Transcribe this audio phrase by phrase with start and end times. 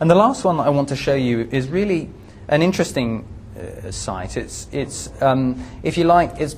[0.00, 2.08] And the last one that I want to show you is really
[2.48, 3.26] an interesting
[3.58, 4.36] uh, site.
[4.36, 6.56] It's, it's um, if you like, it's,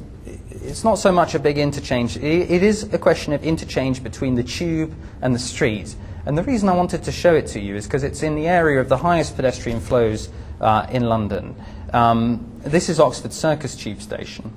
[0.50, 2.18] it's not so much a big interchange.
[2.18, 5.95] It, it is a question of interchange between the tube and the street.
[6.26, 8.46] And the reason I wanted to show it to you is because it's in the
[8.46, 10.29] area of the highest pedestrian flows
[10.61, 11.57] uh, in London.
[11.95, 14.52] Um, this is Oxford Circus Tube Station.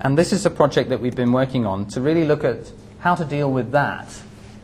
[0.00, 3.14] And this is a project that we've been working on to really look at how
[3.14, 4.08] to deal with that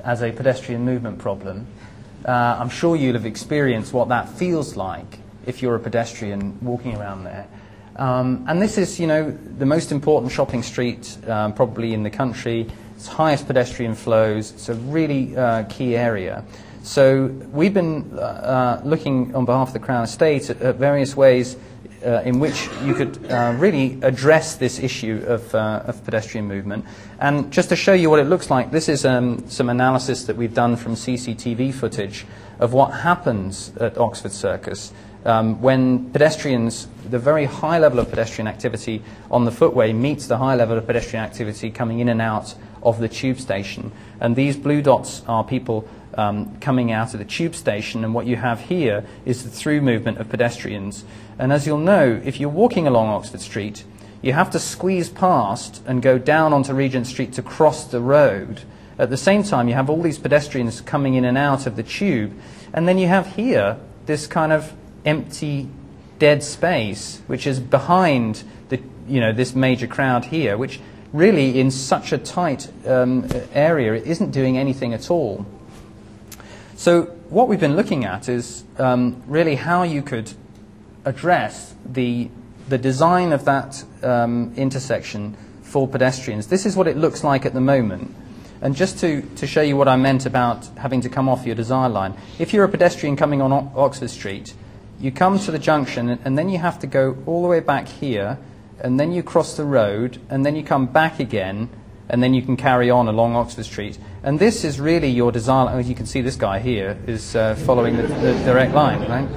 [0.04, 1.66] as a pedestrian movement problem.
[2.27, 6.96] Uh, I'm sure you'll have experienced what that feels like if you're a pedestrian walking
[6.96, 7.46] around there.
[7.95, 12.10] Um, and this is, you know, the most important shopping street um, probably in the
[12.10, 12.66] country.
[12.96, 14.51] It's highest pedestrian flows.
[14.51, 16.45] It's a really uh, key area.
[16.86, 21.56] So we've been uh, looking on behalf of the Crown Estate at, at various ways
[22.04, 26.84] uh, in which you could uh, really address this issue of, uh, of, pedestrian movement.
[27.18, 30.36] And just to show you what it looks like, this is um, some analysis that
[30.36, 32.24] we've done from CCTV footage
[32.60, 34.92] of what happens at Oxford Circus
[35.24, 40.38] um, when pedestrians, the very high level of pedestrian activity on the footway meets the
[40.38, 43.90] high level of pedestrian activity coming in and out of the tube station.
[44.21, 48.26] And these blue dots are people um, coming out of the tube station, and what
[48.26, 51.04] you have here is the through movement of pedestrians.
[51.38, 53.84] And as you'll know, if you're walking along Oxford Street,
[54.22, 58.62] you have to squeeze past and go down onto Regent Street to cross the road.
[58.98, 61.82] At the same time, you have all these pedestrians coming in and out of the
[61.82, 62.32] tube,
[62.72, 63.76] and then you have here
[64.06, 64.72] this kind of
[65.04, 65.69] empty,
[66.19, 70.81] dead space, which is behind the, you know, this major crowd here, which
[71.12, 75.44] really, in such a tight um, area, it isn't doing anything at all.
[76.77, 80.31] So, what we've been looking at is um, really how you could
[81.06, 82.28] address the,
[82.69, 86.49] the design of that um, intersection for pedestrians.
[86.49, 88.15] This is what it looks like at the moment.
[88.60, 91.55] And just to, to show you what I meant about having to come off your
[91.55, 94.53] desire line, if you're a pedestrian coming on o- Oxford Street,
[95.00, 97.88] you come to the junction and then you have to go all the way back
[97.88, 98.38] here
[98.81, 101.71] and then you cross the road and then you come back again
[102.09, 103.99] and then you can carry on along Oxford Street.
[104.22, 105.78] And this is really your desire.
[105.78, 109.09] As you can see, this guy here is uh, following the, the, direct line.
[109.09, 109.28] Right?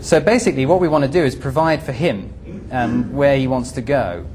[0.00, 2.32] So basically, what we want to do is provide for him
[2.70, 4.26] and where he wants to go.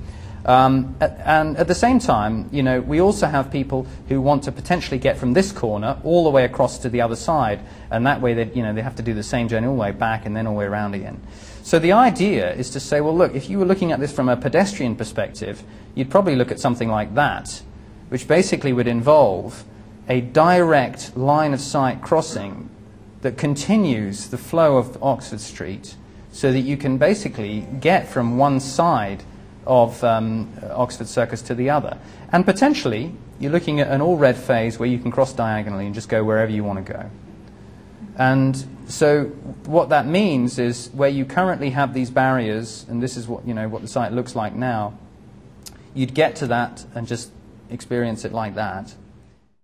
[0.46, 4.52] Um, and at the same time, you know, we also have people who want to
[4.52, 8.20] potentially get from this corner all the way across to the other side, and that
[8.20, 10.26] way they, you know, they have to do the same journey all the way back
[10.26, 11.22] and then all the way around again.
[11.64, 14.28] So the idea is to say, well, look, if you were looking at this from
[14.28, 15.64] a pedestrian perspective,
[15.96, 17.62] you'd probably look at something like that,
[18.14, 19.64] which basically would involve
[20.08, 22.70] a direct line of sight crossing
[23.22, 25.96] that continues the flow of Oxford Street
[26.32, 29.24] so that you can basically get from one side
[29.66, 31.98] of um, Oxford Circus to the other.
[32.32, 35.96] And potentially, you're looking at an all red phase where you can cross diagonally and
[35.96, 37.10] just go wherever you want to go.
[38.16, 39.24] And so,
[39.66, 43.56] what that means is where you currently have these barriers, and this is what, you
[43.56, 44.94] know, what the site looks like now,
[45.96, 47.32] you'd get to that and just
[47.70, 48.96] experience it like that.